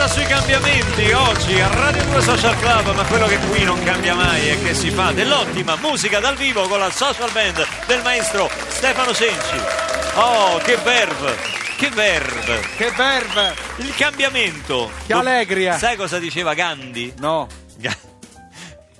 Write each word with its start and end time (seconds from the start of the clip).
Puntata 0.00 0.18
sui 0.18 0.24
cambiamenti 0.24 1.12
oggi 1.12 1.60
a 1.60 1.68
Radio 1.68 2.02
2 2.04 2.22
Social 2.22 2.58
Club, 2.58 2.94
ma 2.94 3.04
quello 3.04 3.26
che 3.26 3.36
qui 3.50 3.64
non 3.64 3.82
cambia 3.82 4.14
mai 4.14 4.48
è 4.48 4.62
che 4.62 4.72
si 4.72 4.88
fa 4.88 5.12
dell'ottima 5.12 5.76
musica 5.76 6.20
dal 6.20 6.36
vivo 6.36 6.66
con 6.68 6.78
la 6.78 6.90
social 6.90 7.30
band 7.32 7.66
del 7.86 8.00
maestro 8.02 8.48
Stefano 8.68 9.12
Cenci. 9.12 9.60
Oh, 10.14 10.56
che 10.56 10.76
verve! 10.76 11.36
Che 11.76 11.90
verve! 11.90 12.60
Che 12.78 12.90
verve! 12.96 13.54
Il 13.76 13.94
cambiamento! 13.94 14.90
Che 15.06 15.12
allegria! 15.12 15.76
Sai 15.76 15.96
cosa 15.96 16.18
diceva 16.18 16.54
Gandhi? 16.54 17.12
No. 17.18 17.46
Ga- 17.76 18.09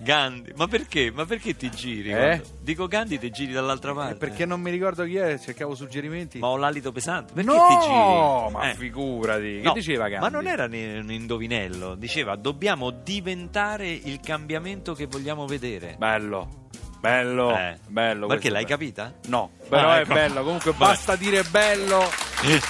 Gandhi, 0.02 0.52
ma 0.56 0.66
perché? 0.66 1.10
Ma 1.10 1.26
perché 1.26 1.54
ti 1.56 1.70
giri? 1.70 2.10
Eh? 2.10 2.42
Dico 2.60 2.86
Gandhi 2.86 3.18
ti 3.18 3.30
giri 3.30 3.52
dall'altra 3.52 3.92
parte. 3.92 4.14
Perché 4.16 4.46
non 4.46 4.60
mi 4.60 4.70
ricordo 4.70 5.04
chi 5.04 5.16
è, 5.16 5.38
cercavo 5.38 5.74
suggerimenti. 5.74 6.38
Ma 6.38 6.48
ho 6.48 6.56
l'alito 6.56 6.90
pesante. 6.90 7.32
Perché 7.34 7.50
no, 7.50 7.66
ti 7.68 7.74
giri? 7.86 8.52
ma 8.58 8.70
Eh. 8.70 8.74
figurati. 8.76 9.56
Che 9.56 9.62
No, 9.62 9.72
diceva 9.74 10.08
Gandhi? 10.08 10.24
Ma 10.24 10.28
non 10.30 10.46
era 10.46 10.64
un 10.64 11.10
indovinello, 11.10 11.94
diceva 11.96 12.36
dobbiamo 12.36 12.90
diventare 12.90 13.90
il 13.90 14.20
cambiamento 14.20 14.94
che 14.94 15.06
vogliamo 15.06 15.46
vedere. 15.46 15.96
Bello. 15.98 16.68
Bello. 16.98 17.56
Eh. 17.56 17.78
Bello. 17.86 18.26
Perché 18.26 18.48
l'hai 18.50 18.62
è 18.62 18.66
bello. 18.66 18.76
capita? 18.78 19.14
No, 19.28 19.50
però 19.68 19.90
Ah, 19.90 19.98
è 19.98 20.00
ecco. 20.00 20.14
bello. 20.14 20.42
Comunque 20.42 20.72
basta 20.72 21.16
dire 21.16 21.42
bello 21.44 22.00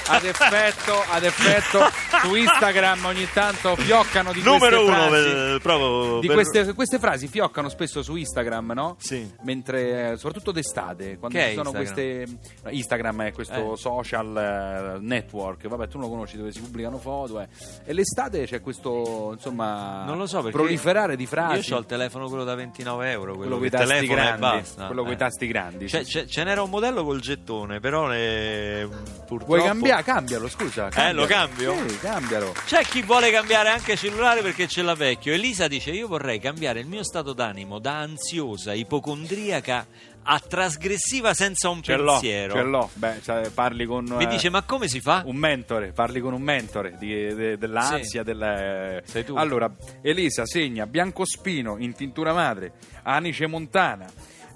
ad 0.08 0.24
effetto, 0.24 0.92
ad 1.10 1.22
effetto 1.24 1.78
su 2.22 2.34
Instagram 2.34 3.04
ogni 3.04 3.28
tanto 3.32 3.76
fioccano 3.76 4.32
di 4.32 4.42
Numero 4.42 4.84
queste 4.84 4.98
uno, 5.00 5.08
frasi. 5.08 5.24
per- 5.30 5.60
proprio 5.62 6.18
Di 6.20 6.26
per- 6.26 6.36
queste, 6.36 6.72
queste 6.74 6.98
frasi 6.98 7.28
fioccano 7.28 7.68
spesso 7.68 8.02
su 8.02 8.16
Instagram, 8.16 8.72
no? 8.74 8.96
Sì. 8.98 9.30
Mentre, 9.42 10.12
eh, 10.12 10.16
soprattutto 10.16 10.50
d'estate, 10.52 11.18
quando 11.18 11.38
Che 11.38 11.44
è 11.44 11.48
ci 11.50 11.54
sono 11.56 11.70
Instagram? 11.70 12.26
queste. 12.26 12.70
Instagram 12.70 13.22
è 13.22 13.32
questo 13.32 13.72
Eh. 13.74 13.76
social 13.76 14.96
eh, 14.96 14.98
network, 15.00 15.66
vabbè, 15.68 15.86
tu 15.88 15.98
non 15.98 16.08
lo 16.08 16.12
conosci 16.14 16.36
dove 16.36 16.52
si 16.52 16.60
pubblicano 16.60 16.98
foto. 16.98 17.40
eh. 17.40 17.48
E 17.84 17.92
l'estate 17.92 18.46
c'è 18.46 18.60
questo, 18.60 19.30
insomma, 19.34 20.04
Non 20.04 20.18
lo 20.18 20.26
so 20.26 20.38
perché 20.42 20.56
proliferare 20.56 21.16
di 21.16 21.26
frasi. 21.26 21.70
Io 21.70 21.76
ho 21.76 21.78
il 21.80 21.86
telefono 21.86 22.28
quello 22.28 22.44
da 22.44 22.54
29 22.54 23.10
euro, 23.10 23.34
quello, 23.36 23.36
quello 23.36 23.56
con 23.58 23.66
i 23.66 23.70
che 23.70 23.76
tasti 23.76 23.92
telefona 23.94 24.20
e 24.20 24.24
grandi, 24.24 24.40
basta. 24.40 24.86
quello 24.86 25.02
con 25.02 25.10
i 25.10 25.14
Eh. 25.14 25.18
tasti 25.18 25.46
grandi. 25.46 25.88
Cioè, 25.88 26.04
sì. 26.04 26.10
ce, 26.10 26.26
ce 26.26 26.44
n'era 26.44 26.62
un 26.62 26.70
modello 26.70 27.04
col 27.04 27.20
gettone, 27.20 27.78
però 27.80 28.12
eh, 28.12 28.88
purtroppo... 29.26 29.44
Vuoi 29.46 29.59
cambiare? 29.64 30.02
Cambialo, 30.02 30.48
scusa. 30.48 30.88
Eh, 30.88 31.12
lo 31.12 31.26
cambio? 31.26 31.74
Sì, 31.88 31.98
cambialo. 31.98 32.52
C'è 32.66 32.82
chi 32.84 33.02
vuole 33.02 33.30
cambiare 33.30 33.68
anche 33.70 33.96
cellulare 33.96 34.42
perché 34.42 34.66
ce 34.68 34.82
l'ha 34.82 34.94
vecchio. 34.94 35.32
Elisa 35.32 35.68
dice: 35.68 35.90
Io 35.90 36.06
vorrei 36.08 36.38
cambiare 36.38 36.80
il 36.80 36.86
mio 36.86 37.02
stato 37.04 37.32
d'animo 37.32 37.78
da 37.78 37.98
ansiosa, 37.98 38.72
ipocondriaca 38.72 39.86
a 40.22 40.38
trasgressiva 40.38 41.32
senza 41.32 41.70
un 41.70 41.82
Ce 41.82 41.96
l'ho, 41.96 42.12
pensiero. 42.12 42.52
ce 42.54 42.62
l'ho. 42.62 42.90
Beh, 42.94 43.20
cioè, 43.22 43.50
parli 43.50 43.86
con 43.86 44.04
Mi 44.04 44.24
eh, 44.24 44.26
dice: 44.26 44.50
Ma 44.50 44.62
come 44.62 44.86
si 44.88 45.00
fa? 45.00 45.22
un 45.24 45.36
mentore, 45.36 45.92
parli 45.92 46.20
con 46.20 46.32
un 46.34 46.42
mentore 46.42 46.96
di- 46.98 47.34
de- 47.34 47.56
dell'ansia, 47.58 48.20
Sì. 48.20 48.26
del, 48.26 48.42
eh, 48.42 49.02
Sei 49.06 49.24
tu. 49.24 49.34
Allora, 49.36 49.70
Elisa 50.02 50.44
segna 50.46 50.86
biancospino 50.86 51.76
in 51.78 51.94
tintura 51.94 52.32
madre, 52.32 52.72
anice 53.02 53.46
montana, 53.46 54.06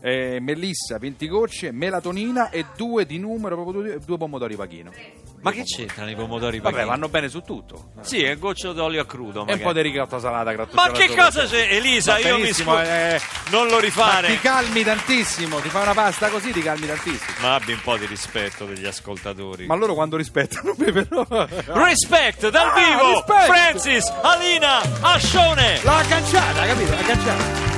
eh, 0.06 0.38
melissa, 0.38 0.98
20 0.98 1.28
gocce, 1.28 1.72
melatonina 1.72 2.50
e 2.50 2.66
due 2.77 3.06
di 3.06 3.19
numero, 3.19 3.55
proprio 3.62 3.80
due, 3.83 3.98
due 4.05 4.19
pomodori 4.19 4.55
pachino. 4.55 4.92
Ma 5.41 5.50
che 5.50 5.62
c'entrano 5.64 6.10
i 6.10 6.15
pomodori 6.15 6.59
Vabbè, 6.59 6.72
pachini? 6.75 6.91
vanno 6.91 7.09
bene 7.09 7.28
su 7.28 7.41
tutto. 7.41 7.91
Sì, 8.03 8.22
è 8.22 8.37
goccio 8.38 8.72
d'olio 8.72 9.00
a 9.03 9.06
crudo. 9.06 9.47
E 9.47 9.54
un 9.54 9.60
po' 9.60 9.72
di 9.72 9.81
ricotta 9.82 10.19
salata 10.19 10.53
grattugiata 10.53 10.91
Ma 10.91 10.97
che 10.97 11.14
cosa 11.14 11.44
c'è? 11.47 11.69
Elisa, 11.75 12.19
io 12.19 12.38
mi 12.38 12.53
scuso. 12.53 12.81
eh, 12.81 13.19
Non 13.50 13.66
lo 13.66 13.75
ma 13.76 13.81
rifare. 13.81 14.28
ti 14.28 14.41
calmi 14.41 14.82
tantissimo, 14.82 15.59
ti 15.60 15.69
fai 15.70 15.82
una 15.82 15.94
pasta 15.94 16.28
così 16.28 16.50
ti 16.53 16.60
calmi 16.60 16.87
tantissimo. 16.87 17.38
Ma 17.41 17.54
abbi 17.54 17.72
un 17.72 17.81
po' 17.82 17.97
di 17.97 18.04
rispetto 18.06 18.64
degli 18.66 18.84
ascoltatori. 18.87 19.66
Ma 19.66 19.75
loro 19.75 19.94
quando 19.94 20.16
rispettano 20.16 20.75
me 20.78 20.93
però... 20.93 21.26
Respect 21.66 22.48
dal 22.50 22.69
Ah, 22.69 22.75
vivo! 22.75 23.12
respect! 23.12 23.44
Francis, 23.47 24.12
Alina, 24.22 24.81
Ascione! 25.00 25.81
La 25.82 26.03
canciata, 26.09 26.64
capito? 26.66 26.91
La 26.91 27.03
canciata. 27.03 27.74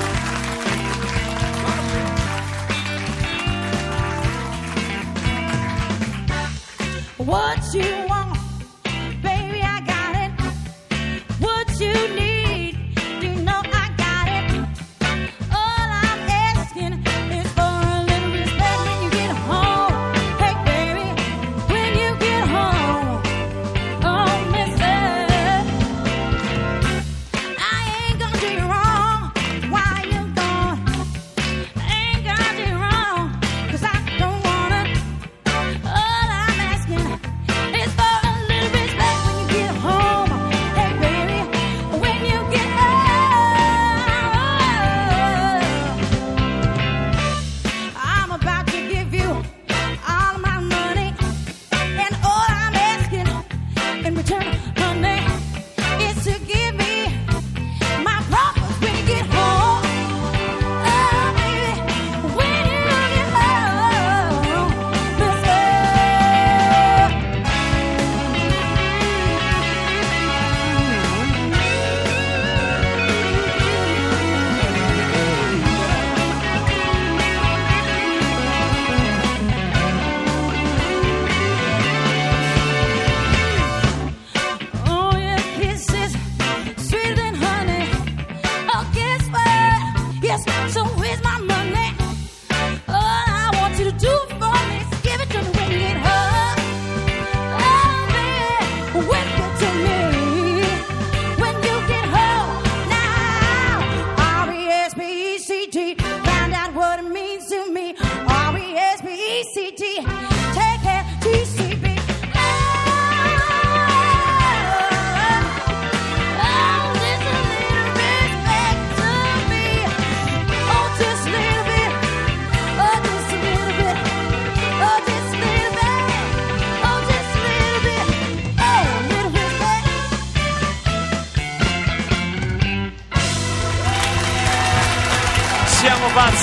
You 7.75 8.06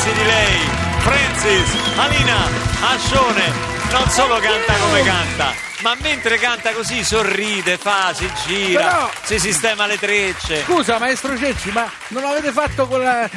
Pazzi 0.03 0.15
di 0.17 0.23
lei! 0.25 0.59
Francis, 0.99 1.75
Alina, 1.95 2.35
Ascione, 2.93 3.51
non 3.93 4.09
solo 4.09 4.37
canta 4.39 4.73
come 4.73 5.01
canta, 5.01 5.53
Ma 5.81 5.95
mentre 6.01 6.37
canta 6.39 6.73
così 6.73 7.05
sorride, 7.05 7.77
fa, 7.77 8.11
si 8.13 8.29
gira, 8.45 8.83
Però- 8.83 9.09
si 9.23 9.39
sistema 9.39 9.85
le 9.87 9.97
trecce. 9.97 10.63
Scusa, 10.63 10.99
maestro 10.99 11.37
Cenci, 11.37 11.71
ma 11.71 11.89
non 12.09 12.21
l'avete 12.23 12.51
fatto 12.51 12.85
con 12.85 13.01
la. 13.01 13.29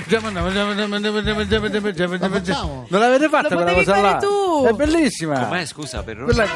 Non 2.89 3.01
l'avete 3.01 3.29
fatta 3.29 3.49
Lo 3.49 3.55
quella 3.63 3.73
potevi 3.73 3.85
cosa 3.85 4.01
là? 4.01 4.17
tu. 4.17 4.67
È 4.67 4.73
bellissima. 4.73 5.39
Com'è, 5.45 5.65
scusa, 5.67 6.03
per 6.03 6.17
Quella- 6.17 6.47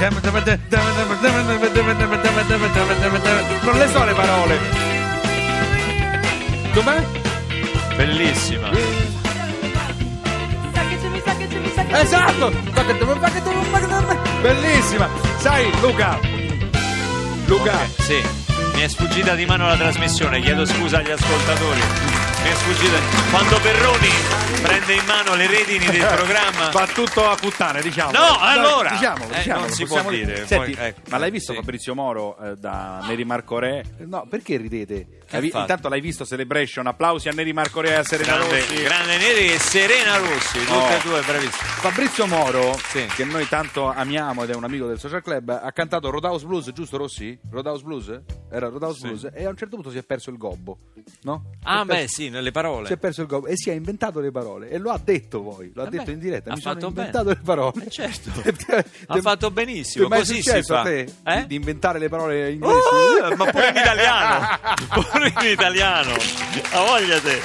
Non 3.62 3.78
le 3.78 3.88
so 3.88 4.04
le 4.04 4.14
parole. 4.14 4.58
Com'è? 6.74 7.04
Bellissima. 7.94 8.99
Esatto! 11.92 12.52
Bellissima! 14.40 15.08
Sai, 15.38 15.70
Luca! 15.80 16.18
Luca! 17.46 17.72
Ok, 17.72 18.02
sì, 18.02 18.22
mi 18.74 18.82
è 18.82 18.88
sfuggita 18.88 19.34
di 19.34 19.44
mano 19.44 19.66
la 19.66 19.76
trasmissione, 19.76 20.40
chiedo 20.40 20.64
scusa 20.64 20.98
agli 20.98 21.10
ascoltatori. 21.10 22.29
Mi 22.42 22.48
è 22.48 22.54
sfuggita. 22.54 22.98
Quando 23.30 23.60
Perroni 23.60 24.08
prende 24.62 24.94
in 24.94 25.04
mano 25.04 25.34
le 25.34 25.46
redini 25.46 25.84
del 25.86 26.06
programma. 26.06 26.70
Va 26.70 26.86
tutto 26.86 27.28
a 27.28 27.34
puttane, 27.36 27.82
diciamo. 27.82 28.12
No, 28.12 28.38
allora! 28.38 28.90
Diciamolo, 28.90 29.32
Eh, 29.32 29.36
diciamolo, 29.36 29.66
non 29.66 29.74
si 29.74 29.84
può 29.84 30.02
dire, 30.10 30.46
Senti, 30.46 30.72
poi, 30.74 30.86
ecco, 30.86 31.00
ma 31.10 31.18
l'hai 31.18 31.30
visto 31.30 31.52
sì. 31.52 31.58
Fabrizio 31.58 31.94
Moro 31.94 32.36
eh, 32.38 32.56
da 32.56 33.00
Neri 33.06 33.24
Marco 33.24 33.58
Re? 33.58 33.84
No, 33.98 34.26
perché 34.28 34.56
ridete? 34.56 35.18
Che 35.30 35.38
intanto 35.38 35.88
l'hai 35.88 36.00
visto 36.00 36.24
Celebration, 36.26 36.86
applausi 36.88 37.28
a 37.28 37.32
Neri 37.32 37.52
Marco 37.52 37.80
Re 37.80 37.90
e 37.90 37.94
a 37.94 38.02
Serena 38.04 38.36
Grande, 38.36 38.58
Rossi. 38.58 38.82
grande 38.82 39.16
Neri 39.18 39.52
e 39.52 39.58
Serena 39.58 40.16
Rossi, 40.16 40.58
tutte 40.58 40.72
Oh. 40.72 40.88
e 40.90 41.00
due 41.04 41.20
bravissime. 41.20 41.68
Fabrizio 41.80 42.26
Moro, 42.26 42.76
Sì. 42.88 43.06
che 43.14 43.24
noi 43.24 43.46
tanto 43.48 43.86
amiamo 43.92 44.42
ed 44.42 44.50
è 44.50 44.54
un 44.54 44.64
amico 44.64 44.86
del 44.86 44.98
Social 44.98 45.22
Club, 45.22 45.48
ha 45.62 45.70
cantato 45.72 46.10
Roadhouse 46.10 46.44
Blues, 46.46 46.72
giusto 46.72 46.96
Rossi? 46.96 47.38
Roadhouse 47.50 47.82
Blues? 47.84 48.20
Era 48.50 48.68
Roadhouse 48.68 48.98
Sì. 48.98 49.06
Blues 49.06 49.28
e 49.32 49.44
a 49.44 49.48
un 49.50 49.56
certo 49.56 49.76
punto 49.76 49.90
si 49.92 49.98
è 49.98 50.02
perso 50.02 50.30
il 50.30 50.36
gobbo, 50.36 50.76
no? 51.22 51.44
Ah, 51.64 51.84
beh, 51.84 51.94
perso- 51.94 52.14
sì, 52.14 52.28
nelle 52.30 52.42
Si 52.44 52.48
è 52.48 52.52
parole. 52.52 52.96
perso 52.96 53.20
il 53.22 53.26
gobbo 53.26 53.46
e 53.46 53.56
si 53.56 53.70
è 53.70 53.74
inventato 53.74 54.20
le 54.20 54.30
parole 54.30 54.68
e 54.70 54.78
lo 54.78 54.90
ha 54.90 55.00
detto 55.02 55.42
poi, 55.42 55.70
lo 55.74 55.82
ha 55.82 55.86
Eh 55.86 55.90
detto 55.90 56.04
beh, 56.04 56.12
in 56.12 56.18
diretta. 56.18 56.50
ha 56.50 56.54
Mi 56.54 56.60
fatto 56.60 56.86
inventato 56.86 57.24
bene. 57.24 57.36
le 57.38 57.44
parole. 57.44 57.84
Eh, 57.84 57.90
certo. 57.90 58.30
Ha 59.06 59.20
fatto 59.20 59.50
benissimo, 59.50 60.08
ti 60.08 60.14
è 60.14 60.24
successo 60.24 60.76
a 60.76 60.82
te 60.82 61.12
Eh? 61.24 61.46
di, 61.46 61.54
inventare 61.56 61.98
le 61.98 62.08
parole 62.08 62.52
inglesi? 62.52 62.74
Oh, 63.22 63.36
ma 63.36 63.44
pure 63.50 63.68
in 63.68 63.76
italiano 63.76 64.58
pure 65.10 65.32
in 65.40 65.46
italiano 65.50 66.12
a 66.12 66.84
voglia 66.84 67.20
te 67.20 67.40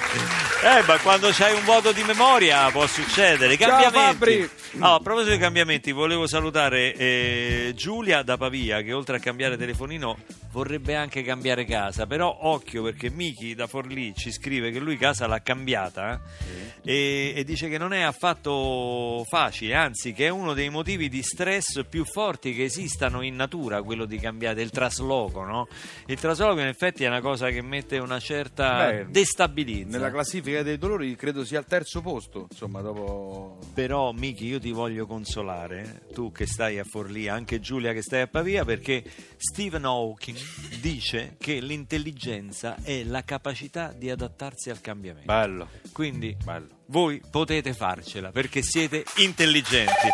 eh 0.64 0.82
ma 0.88 0.98
quando 1.00 1.30
c'hai 1.32 1.56
un 1.56 1.64
vuoto 1.64 1.92
di 1.92 2.04
memoria 2.04 2.70
può 2.72 2.88
succedere. 2.88 3.56
Cambiamenti. 3.58 4.50
Ah, 4.80 4.96
a 4.96 5.00
proposito 5.00 5.32
di 5.32 5.38
cambiamenti 5.38 5.92
volevo 5.92 6.28
salutare 6.28 6.94
eh, 6.96 7.74
Giulia 7.76 8.24
da 8.24 8.38
Pavia 8.38 8.82
che 8.82 8.92
oltre 8.94 9.18
a 9.18 9.20
cambiare 9.20 9.58
telefonino 9.58 10.18
vorrebbe 10.52 10.96
anche 10.96 11.22
cambiare 11.22 11.66
casa. 11.66 12.08
Però 12.08 12.38
occhio 12.42 12.84
perché 12.84 13.10
Miki 13.10 13.56
da 13.56 13.68
Forlì 13.68 14.14
ci 14.16 14.32
scrive 14.32 14.72
che 14.72 14.80
lui 14.80 14.98
casa 14.98 15.28
l'ha 15.28 15.42
cambiata 15.42 16.20
eh, 16.84 16.92
e, 16.92 17.34
e 17.36 17.44
dice 17.44 17.68
che 17.68 17.78
non 17.78 17.94
è 17.94 18.02
affatto 18.02 19.26
facile 19.28 19.74
anzi 19.76 20.14
che 20.14 20.28
è 20.28 20.30
uno 20.30 20.54
dei 20.54 20.70
motivi 20.70 21.10
di 21.10 21.22
stress 21.24 21.84
più 21.90 22.06
forti 22.06 22.54
che 22.54 22.64
esistano 22.64 23.22
in 23.22 23.36
natura 23.36 23.82
quello 23.82 24.06
di 24.06 24.20
cambiare 24.20 24.62
il 24.62 24.70
trasloco 24.70 25.44
no? 25.44 25.68
il 26.06 26.20
trasloco 26.20 26.60
in 26.60 26.68
effetti 26.68 27.04
è 27.04 27.08
una 27.08 27.22
cosa 27.22 27.50
che 27.50 27.62
mette 27.62 27.98
una 27.98 28.20
certa 28.20 28.86
Beh, 28.86 29.06
destabilizza. 29.10 29.98
Nella 29.98 30.12
classifica 30.12 30.45
dei 30.64 30.78
dolori 30.78 31.16
credo 31.16 31.44
sia 31.44 31.60
al 31.60 31.66
terzo 31.66 32.02
posto, 32.02 32.48
insomma, 32.50 32.82
dopo... 32.82 33.60
Però, 33.74 34.12
Miki, 34.12 34.46
io 34.46 34.60
ti 34.60 34.72
voglio 34.72 35.06
consolare, 35.06 36.04
tu 36.14 36.32
che 36.32 36.46
stai 36.46 36.80
a 36.80 36.84
Forlì, 36.84 37.28
anche 37.28 37.60
Giulia 37.60 37.94
che 37.94 38.02
stai 38.02 38.22
a 38.22 38.28
Pavia, 38.28 38.64
perché 38.66 39.04
Stephen 39.38 39.86
Hawking 39.86 40.38
dice 40.80 41.36
che 41.40 41.60
l'intelligenza 41.60 42.78
è 42.84 43.04
la 43.04 43.24
capacità 43.24 43.92
di 43.96 44.10
adattarsi 44.10 44.70
al 44.70 44.82
cambiamento. 44.82 45.32
Bello, 45.32 45.70
Quindi 45.92 46.36
bello. 46.44 46.68
voi 46.88 47.22
potete 47.30 47.74
farcela 47.74 48.32
perché 48.32 48.62
siete 48.62 49.04
intelligenti. 49.18 50.10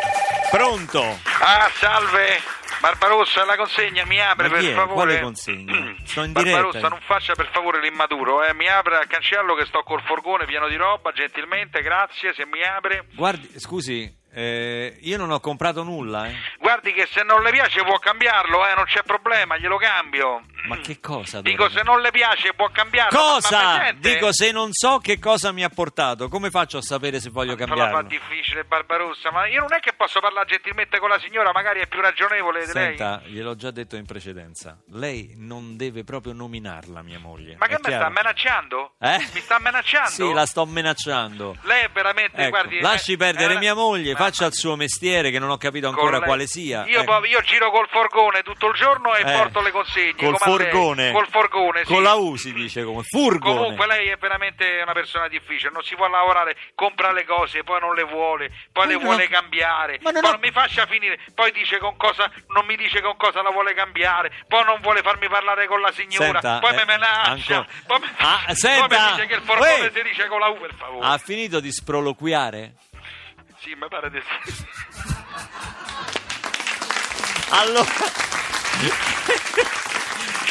Pronto? 0.50 1.02
Ah, 1.02 1.68
salve! 1.78 2.38
Barbarossa, 2.80 3.44
la 3.44 3.56
consegna 3.56 4.04
mi 4.06 4.20
apre 4.20 4.48
per 4.48 4.64
è? 4.64 4.72
favore. 4.74 4.94
Quale 4.94 5.20
consegna? 5.20 5.91
Sto 6.12 6.24
in 6.24 6.34
diretta. 6.34 6.60
Barbarossa, 6.60 6.88
non 6.88 7.00
faccia 7.06 7.34
per 7.34 7.48
favore 7.52 7.80
l'immaturo, 7.80 8.44
eh. 8.44 8.52
Mi 8.52 8.68
apre 8.68 8.98
al 8.98 9.06
cancello 9.06 9.54
che 9.54 9.64
sto 9.64 9.82
col 9.82 10.02
furgone 10.02 10.44
pieno 10.44 10.68
di 10.68 10.76
roba, 10.76 11.10
gentilmente, 11.12 11.80
grazie, 11.80 12.34
se 12.34 12.44
mi 12.44 12.62
apre. 12.62 13.06
Guardi, 13.14 13.48
scusi, 13.58 14.14
eh, 14.30 14.98
io 15.00 15.16
non 15.16 15.30
ho 15.30 15.40
comprato 15.40 15.82
nulla, 15.82 16.28
eh. 16.28 16.34
Guardi 16.58 16.92
che 16.92 17.06
se 17.06 17.22
non 17.22 17.42
le 17.42 17.50
piace 17.50 17.82
può 17.82 17.98
cambiarlo, 17.98 18.68
eh, 18.68 18.74
non 18.74 18.84
c'è 18.84 19.02
problema, 19.04 19.56
glielo 19.56 19.78
cambio. 19.78 20.42
Ma 20.68 20.78
che 20.78 21.00
cosa? 21.00 21.40
Dico, 21.40 21.64
dovrebbe- 21.64 21.80
se 21.80 21.84
non 21.84 22.00
le 22.00 22.10
piace 22.10 22.52
può 22.54 22.70
ma 22.72 23.06
Cosa? 23.08 23.92
Dico 23.98 24.32
se 24.32 24.52
non 24.52 24.68
so 24.72 24.98
che 24.98 25.18
cosa 25.18 25.52
mi 25.52 25.64
ha 25.64 25.68
portato, 25.68 26.28
come 26.28 26.50
faccio 26.50 26.78
a 26.78 26.82
sapere 26.82 27.20
se 27.20 27.30
voglio 27.30 27.54
Me 27.54 27.60
la 27.60 27.66
fa 27.66 27.74
cambiarlo? 27.74 28.08
difficile 28.08 28.64
Barbarossa, 28.64 29.30
ma 29.30 29.46
io 29.46 29.60
non 29.60 29.72
è 29.72 29.80
che 29.80 29.92
posso 29.92 30.20
parlare 30.20 30.46
gentilmente 30.46 30.98
con 30.98 31.08
la 31.08 31.18
signora, 31.18 31.50
magari 31.52 31.80
è 31.80 31.86
più 31.86 32.00
ragionevole 32.00 32.64
di 32.66 32.72
lei. 32.72 32.96
Senta, 32.96 33.22
gliel'ho 33.26 33.56
già 33.56 33.70
detto 33.70 33.96
in 33.96 34.06
precedenza. 34.06 34.78
Lei 34.92 35.34
non 35.36 35.76
deve 35.76 36.04
proprio 36.04 36.32
nominarla, 36.32 37.02
mia 37.02 37.18
moglie. 37.18 37.56
Ma 37.56 37.66
che 37.66 37.74
È 37.74 37.76
mi 37.76 37.82
sta 37.82 37.88
chiaro? 37.90 38.08
minacciando? 38.10 38.94
Eh? 39.00 39.18
Mi 39.34 39.40
sta 39.40 39.58
minacciando? 39.58 40.10
Sì, 40.10 40.32
la 40.32 40.46
sto 40.46 40.66
minacciando. 40.66 41.56
Lei 41.62 41.84
è 41.84 41.90
veramente, 41.90 42.36
Ecco, 42.40 42.50
guardi... 42.50 42.80
lasci 42.80 43.12
eh, 43.12 43.16
perdere 43.16 43.54
eh, 43.54 43.58
mia 43.58 43.74
moglie, 43.74 44.12
ma- 44.12 44.18
faccia 44.18 44.46
il 44.46 44.54
suo 44.54 44.76
mestiere 44.76 45.30
che 45.30 45.38
non 45.38 45.50
ho 45.50 45.56
capito 45.56 45.86
con 45.88 45.96
ancora 45.96 46.18
lei- 46.18 46.26
quale 46.26 46.46
sia. 46.46 46.84
Io, 46.86 47.00
Ecco. 47.00 47.18
poi- 47.18 47.28
io 47.30 47.40
giro 47.42 47.70
col 47.70 47.88
forgone 47.88 48.42
tutto 48.42 48.68
il 48.68 48.74
giorno 48.74 49.14
e 49.14 49.20
Eh, 49.22 49.36
porto 49.36 49.60
le 49.60 49.70
consegne. 49.70 50.14
Col 50.14 50.38
come. 50.38 50.38
Forgone. 50.60 51.12
Col 51.12 51.28
forgone, 51.28 51.84
sì. 51.84 51.92
Con 51.92 52.02
la 52.02 52.14
U 52.14 52.36
si 52.36 52.52
dice 52.52 52.84
come 52.84 53.02
furgone. 53.02 53.58
Comunque 53.58 53.86
lei 53.86 54.08
è 54.08 54.16
veramente 54.16 54.80
una 54.82 54.92
persona 54.92 55.28
difficile, 55.28 55.70
non 55.72 55.82
si 55.82 55.94
può 55.96 56.08
lavorare, 56.08 56.56
compra 56.74 57.12
le 57.12 57.24
cose, 57.24 57.62
poi 57.64 57.80
non 57.80 57.94
le 57.94 58.04
vuole, 58.04 58.48
poi 58.72 58.84
Ma 58.84 58.86
le 58.86 58.94
non 58.94 59.02
vuole 59.04 59.28
cambiare, 59.28 59.98
Ma 60.02 60.10
non 60.10 60.20
poi 60.22 60.30
ho- 60.30 60.34
non 60.34 60.40
mi 60.42 60.50
faccia 60.50 60.86
finire, 60.86 61.18
poi 61.34 61.52
dice 61.52 61.78
con 61.78 61.96
cosa, 61.96 62.30
non 62.48 62.64
mi 62.66 62.76
dice 62.76 63.00
con 63.00 63.16
cosa 63.16 63.42
la 63.42 63.50
vuole 63.50 63.74
cambiare, 63.74 64.30
poi 64.48 64.64
non 64.64 64.80
vuole 64.80 65.02
farmi 65.02 65.28
parlare 65.28 65.66
con 65.66 65.80
la 65.80 65.92
signora, 65.92 66.40
Senta, 66.40 66.58
poi 66.58 66.72
eh, 66.72 66.76
me 66.76 66.84
menaccia, 66.84 67.56
ancora- 67.56 67.66
poi, 67.86 68.00
mi, 68.00 68.06
Ah, 68.18 68.42
poi 68.46 68.54
senta, 68.56 68.86
mi 68.88 69.10
dice 69.16 69.26
che 69.26 69.34
il 69.34 69.42
forgone 69.42 69.80
Uè. 69.80 69.90
si 69.94 70.02
dice 70.02 70.26
con 70.28 70.40
la 70.40 70.48
U 70.48 70.58
per 70.58 70.74
favore. 70.76 71.06
Ha 71.06 71.18
finito 71.18 71.60
di 71.60 71.72
sproloquiare? 71.72 72.74
Sì, 73.58 73.74
mi 73.74 73.86
pare 73.88 74.10
di 74.10 74.20
sì. 74.20 74.66
Allora... 77.50 77.84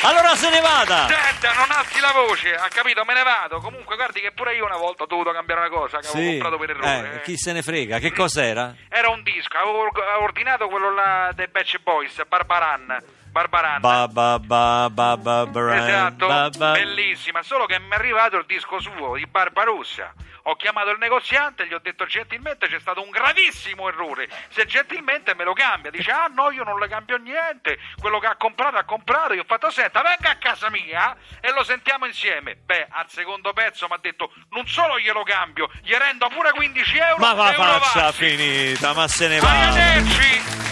allora 0.04 0.36
se 0.36 0.50
ne 0.50 0.60
vada! 0.62 1.08
Senta, 1.08 1.54
non 1.54 1.70
alzi 1.70 2.00
la 2.00 2.12
voce, 2.12 2.56
ha 2.56 2.68
capito? 2.70 3.04
Me 3.06 3.14
ne 3.14 3.24
vado. 3.24 3.60
Comunque, 3.60 3.96
guardi 3.96 4.20
che 4.20 4.32
pure 4.32 4.56
io 4.56 4.66
una 4.66 4.78
volta 4.78 5.04
ho 5.04 5.06
dovuto 5.06 5.32
cambiare 5.32 5.62
una 5.62 5.70
cosa 5.70 6.00
che 6.00 6.08
avevo 6.08 6.24
Sì, 6.24 6.38
comprato 6.40 6.58
per 6.58 6.70
errore. 6.72 7.14
eh, 7.16 7.22
chi 7.22 7.38
se 7.38 7.52
ne 7.54 7.62
frega, 7.62 8.00
che 8.00 8.12
cos'era? 8.12 8.74
Era 8.90 9.10
un 9.10 9.22
disco, 9.24 9.58
avevo 9.58 9.78
or- 9.80 10.04
ordinato 10.22 10.68
quello 10.68 10.94
là 10.94 11.32
dei 11.36 11.48
Batch 11.48 11.78
Boys, 11.84 12.20
Barbaran. 12.28 12.98
Barbaran. 13.32 13.80
Ba 13.80 14.08
ba 14.10 14.38
ba 14.40 14.90
ba 14.92 15.16
ba 15.16 15.46
ba 15.46 15.76
Esatto, 15.78 16.28
ba 16.28 16.50
ba- 16.50 16.72
bellissima, 16.74 17.42
solo 17.44 17.66
che 17.66 17.80
mi 17.80 17.92
è 17.92 17.96
arrivato 17.96 18.36
il 18.38 18.44
disco 18.46 18.80
suo 18.80 19.16
di 19.16 19.26
Barbarossa. 19.26 20.14
Ho 20.44 20.56
chiamato 20.56 20.90
il 20.90 20.98
negoziante 20.98 21.64
e 21.64 21.68
gli 21.68 21.74
ho 21.74 21.80
detto 21.80 22.06
gentilmente 22.06 22.68
c'è 22.68 22.80
stato 22.80 23.02
un 23.02 23.10
gravissimo 23.10 23.88
errore. 23.88 24.28
Se 24.50 24.66
gentilmente 24.66 25.36
me 25.36 25.44
lo 25.44 25.54
cambia, 25.54 25.92
dice 25.92 26.12
ah 26.12 26.28
no 26.34 26.50
io 26.52 26.64
non 26.64 26.80
le 26.80 26.88
cambio 26.88 27.18
niente, 27.18 27.78
quello 28.00 28.20
che 28.20 28.28
ha 28.28 28.36
comprato 28.36 28.78
ha 28.78 28.84
comprato. 28.84 29.34
Io 29.34 29.42
ho 29.42 29.46
fatto 29.46 29.70
senta 29.70 30.02
venga 30.02 30.32
a 30.32 30.38
casa 30.38 30.70
mia 30.70 31.16
e 31.40 31.52
lo 31.52 31.64
sentiamo 31.64 32.06
insieme. 32.06 32.56
Beh 32.56 32.88
al 32.90 33.10
secondo 33.10 33.54
pezzo 33.54 33.88
mi 33.88 33.94
ha 33.94 34.00
detto 34.02 34.32
non 34.50 34.68
solo 34.68 35.00
glielo 35.00 35.24
cambio, 35.24 35.70
gli 35.84 35.94
rendo 35.94 36.28
pure 36.30 36.52
15 36.52 36.98
euro. 36.98 37.18
Ma 37.18 37.34
va 37.34 37.54
euro 37.54 37.80
faccia 37.80 38.12
finita, 38.12 38.94
ma 38.94 39.08
se 39.08 39.28
ne 39.28 39.40
va! 39.40 39.50
Arrivederci. 39.50 40.71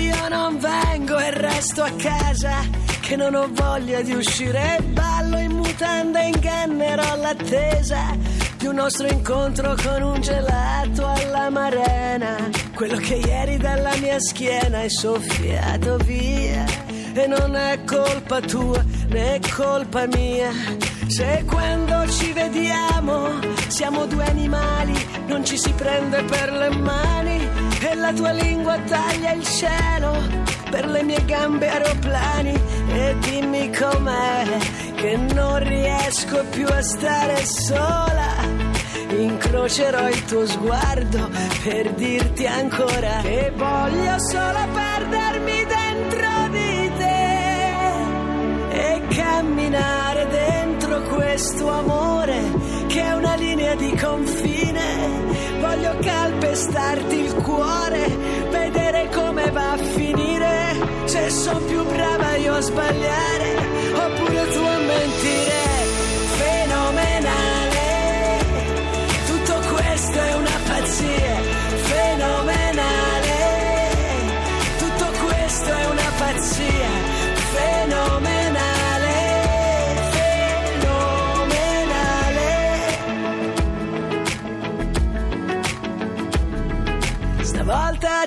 Io 0.00 0.28
non 0.28 0.58
vengo 0.58 1.18
e 1.18 1.30
resto 1.30 1.82
a 1.82 1.90
casa 1.96 2.60
Che 3.00 3.16
non 3.16 3.34
ho 3.34 3.48
voglia 3.50 4.00
di 4.02 4.12
uscire. 4.12 4.78
Ballo 4.92 5.38
in 5.38 5.52
mutanda 5.52 6.20
e 6.20 6.28
ingannerò 6.28 7.16
l'attesa 7.16 8.16
Di 8.56 8.66
un 8.66 8.76
nostro 8.76 9.06
incontro 9.06 9.74
con 9.82 10.02
un 10.02 10.20
gelato 10.20 11.06
alla 11.06 11.50
marena. 11.50 12.36
Quello 12.74 12.96
che 12.96 13.14
ieri 13.14 13.56
dalla 13.56 13.94
mia 13.96 14.18
schiena 14.20 14.82
è 14.82 14.88
soffiato 14.88 15.96
via. 15.98 16.64
E 17.12 17.26
non 17.26 17.56
è 17.56 17.80
colpa 17.84 18.40
tua 18.40 18.84
né 19.08 19.40
colpa 19.54 20.06
mia. 20.06 20.50
Se 21.08 21.44
quando 21.46 22.08
ci 22.08 22.32
vediamo 22.32 23.40
siamo 23.66 24.06
due 24.06 24.24
animali 24.24 24.94
Non 25.26 25.44
ci 25.44 25.58
si 25.58 25.72
prende 25.72 26.22
per 26.22 26.52
le 26.52 26.70
mani 26.70 27.69
e 27.82 27.94
la 27.94 28.12
tua 28.12 28.32
lingua 28.32 28.78
taglia 28.80 29.32
il 29.32 29.44
cielo 29.44 30.12
per 30.70 30.86
le 30.86 31.02
mie 31.02 31.24
gambe 31.24 31.68
aeroplani 31.68 32.54
e 32.92 33.16
dimmi 33.20 33.70
com'è 33.72 34.58
che 34.94 35.16
non 35.16 35.58
riesco 35.66 36.44
più 36.50 36.66
a 36.66 36.82
stare 36.82 37.44
sola. 37.44 38.28
Incrocerò 39.08 40.08
il 40.08 40.24
tuo 40.26 40.46
sguardo 40.46 41.30
per 41.64 41.92
dirti 41.94 42.46
ancora 42.46 43.20
che 43.22 43.52
voglio 43.56 44.18
solo 44.18 44.68
perdermi 44.72 45.64
dentro 45.66 46.48
di 46.50 46.92
te 46.98 47.88
e 48.70 49.02
camminare 49.08 50.26
dentro 50.28 51.00
questo 51.02 51.68
amore 51.68 52.38
che 52.86 53.02
è 53.02 53.12
una 53.14 53.34
linea 53.34 53.74
di 53.74 53.96
confine. 53.96 55.39
Voglio 55.70 55.96
calpestarti 56.00 57.14
il 57.14 57.32
cuore, 57.32 58.08
vedere 58.50 59.08
come 59.14 59.52
va 59.52 59.74
a 59.74 59.76
finire. 59.76 60.74
Se 61.04 61.30
sono 61.30 61.60
più 61.60 61.84
brava 61.84 62.34
io 62.34 62.54
a 62.54 62.60
sbagliare, 62.60 63.54
oppure 63.94 64.50
tu 64.50 64.58
a 64.58 64.78
mentire. 64.78 65.79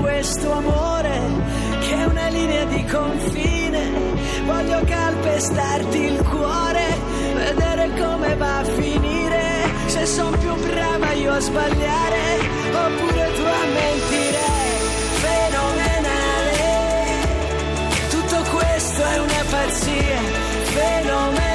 questo 0.00 0.52
amore 0.52 1.20
che 1.80 1.94
è 1.94 2.04
una 2.04 2.28
linea 2.28 2.64
di 2.64 2.84
confine. 2.84 3.90
Voglio 4.44 4.80
calpestarti 4.84 5.98
il 5.98 6.22
cuore, 6.22 6.84
vedere 7.34 7.90
come 7.98 8.34
va 8.36 8.58
a 8.58 8.64
finire. 8.64 9.70
Se 9.86 10.06
sono 10.06 10.36
più 10.36 10.54
brava 10.54 11.12
io 11.12 11.32
a 11.32 11.40
sbagliare, 11.40 12.38
oppure 12.72 13.32
tu 13.34 13.42
a 13.42 13.64
mentire. 13.80 14.38
Fenomenale, 15.24 16.56
tutto 18.10 18.42
questo 18.56 19.02
è 19.02 19.18
una 19.18 19.44
pazzia. 19.50 20.20
Fenomenale, 20.62 21.51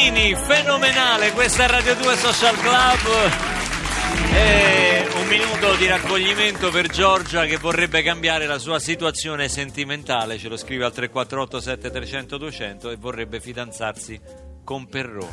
Nannini, 0.00 0.34
fenomenale, 0.34 1.30
questa 1.32 1.64
è 1.64 1.68
Radio 1.68 1.94
2 1.94 2.16
Social 2.16 2.56
Club. 2.58 3.30
E 4.32 5.06
un 5.20 5.26
minuto 5.26 5.74
di 5.74 5.86
raccoglimento 5.86 6.70
per 6.70 6.88
Giorgia 6.88 7.44
che 7.44 7.58
vorrebbe 7.58 8.02
cambiare 8.02 8.46
la 8.46 8.56
sua 8.56 8.78
situazione 8.78 9.50
sentimentale, 9.50 10.38
ce 10.38 10.48
lo 10.48 10.56
scrive 10.56 10.86
al 10.86 10.92
348 10.92 11.60
7300 11.60 12.38
200 12.38 12.90
e 12.92 12.96
vorrebbe 12.96 13.40
fidanzarsi 13.40 14.18
con 14.64 14.88
Perrone. 14.88 15.32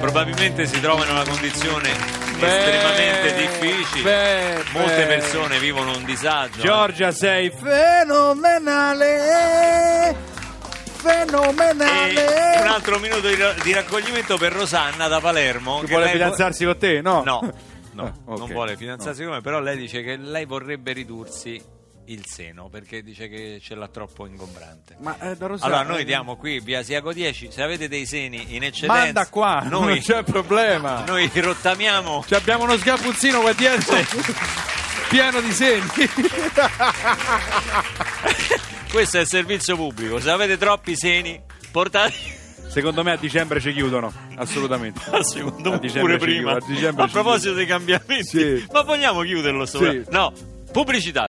Probabilmente 0.00 0.66
si 0.66 0.80
trova 0.80 1.04
in 1.04 1.10
una 1.12 1.22
condizione 1.24 1.90
Beh, 2.40 2.58
estremamente 2.58 3.34
difficile. 3.36 4.02
beh, 4.02 4.64
Molte 4.72 4.96
beh. 4.96 5.06
persone 5.06 5.60
vivono 5.60 5.96
un 5.96 6.04
disagio. 6.04 6.62
Giorgia 6.62 7.12
sei 7.12 7.48
fenomenale! 7.50 9.12
Fenomenale! 11.04 12.54
E 12.56 12.60
un 12.62 12.66
altro 12.68 12.98
minuto 12.98 13.28
di, 13.28 13.34
ra- 13.36 13.52
di 13.62 13.72
raccoglimento 13.72 14.38
per 14.38 14.52
Rosanna 14.52 15.06
da 15.06 15.20
Palermo. 15.20 15.80
Che 15.80 15.86
vuole 15.88 16.04
lei 16.04 16.12
fidanzarsi 16.12 16.64
con 16.64 16.78
te? 16.78 17.00
No. 17.02 17.22
No, 17.24 17.52
no, 17.92 18.04
Ah, 18.26 18.32
ok. 18.32 18.38
non 18.38 18.48
vuole 18.50 18.76
fidanzarsi 18.76 19.20
No. 19.20 19.26
con 19.28 19.36
me, 19.36 19.42
però 19.42 19.60
lei 19.60 19.76
dice 19.76 20.02
che 20.02 20.16
lei 20.16 20.46
vorrebbe 20.46 20.92
ridursi 20.92 21.62
il 22.06 22.24
seno 22.26 22.68
perché 22.68 23.02
dice 23.02 23.28
che 23.28 23.58
ce 23.62 23.74
l'ha 23.74 23.88
troppo 23.88 24.26
ingombrante. 24.26 24.96
Ma 25.00 25.16
eh, 25.20 25.36
da 25.36 25.46
Rosanna- 25.46 25.76
Allora, 25.78 25.94
noi 25.94 26.04
diamo 26.04 26.36
qui 26.36 26.60
via 26.60 26.82
Siago 26.82 27.12
10. 27.12 27.50
Se 27.50 27.62
avete 27.62 27.86
dei 27.88 28.06
seni 28.06 28.54
in 28.56 28.62
eccedenza, 28.62 29.02
Manda 29.02 29.26
qua, 29.28 29.60
non 29.68 29.84
noi, 29.84 30.00
c'è 30.04 30.22
problema. 30.22 31.04
noi 31.06 31.30
rottamiamo. 31.34 32.24
Ci 32.26 32.34
abbiamo 32.34 32.64
uno 32.64 32.76
sgabuzzino 32.78 33.40
qua 33.40 33.52
dietro. 33.52 33.96
Pieno 35.08 35.40
di 35.40 35.52
segni. 35.52 36.08
Questo 38.94 39.16
è 39.16 39.22
il 39.22 39.26
servizio 39.26 39.74
pubblico. 39.74 40.20
Se 40.20 40.30
avete 40.30 40.56
troppi 40.56 40.94
seni, 40.94 41.40
portati. 41.72 42.14
Secondo 42.68 43.02
me 43.02 43.10
a 43.10 43.16
dicembre 43.16 43.60
ci 43.60 43.72
chiudono, 43.72 44.12
assolutamente. 44.36 45.00
Secondo 45.24 45.72
A 45.72 45.80
me 45.82 45.90
pure 45.90 46.16
prima. 46.16 46.56
chiudono, 46.60 47.02
a 47.02 47.04
A 47.06 47.08
proposito 47.08 47.54
dei 47.54 47.66
cambiamenti, 47.66 48.22
Sì. 48.22 48.66
ma 48.72 48.82
vogliamo 48.82 49.22
chiuderlo 49.22 49.66
sto 49.66 49.78
Sì. 49.78 50.04
No, 50.10 50.32
pubblicità. 50.70 51.22